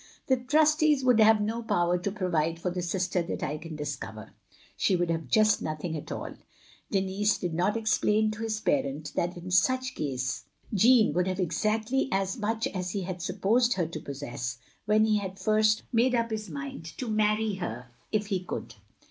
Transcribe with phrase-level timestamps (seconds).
[0.25, 4.33] "The trustees would have no power to provide for the sister that I can discover.
[4.75, 6.33] She would have just nothing at all."
[6.89, 12.09] Denis did not explain to his parent that in such case Jeaime would have exactly
[12.11, 16.31] as much as he had supposed her to possess when he had first made up
[16.31, 18.73] his mind to marry her if he could.